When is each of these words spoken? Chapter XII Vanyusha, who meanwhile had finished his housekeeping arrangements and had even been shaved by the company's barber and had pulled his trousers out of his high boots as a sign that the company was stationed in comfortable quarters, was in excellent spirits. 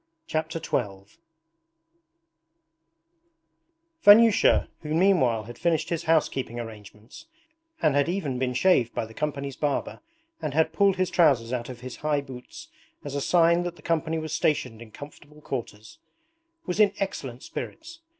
Chapter 0.25 0.59
XII 0.59 1.15
Vanyusha, 4.01 4.67
who 4.81 4.95
meanwhile 4.95 5.43
had 5.43 5.59
finished 5.59 5.89
his 5.89 6.05
housekeeping 6.05 6.59
arrangements 6.59 7.27
and 7.83 7.93
had 7.93 8.09
even 8.09 8.39
been 8.39 8.55
shaved 8.55 8.95
by 8.95 9.05
the 9.05 9.13
company's 9.13 9.55
barber 9.55 9.99
and 10.41 10.55
had 10.55 10.73
pulled 10.73 10.95
his 10.95 11.11
trousers 11.11 11.53
out 11.53 11.69
of 11.69 11.81
his 11.81 11.97
high 11.97 12.21
boots 12.21 12.69
as 13.05 13.13
a 13.13 13.21
sign 13.21 13.61
that 13.61 13.75
the 13.75 13.83
company 13.83 14.17
was 14.17 14.33
stationed 14.33 14.81
in 14.81 14.89
comfortable 14.89 15.39
quarters, 15.39 15.99
was 16.65 16.79
in 16.79 16.93
excellent 16.97 17.43
spirits. 17.43 17.99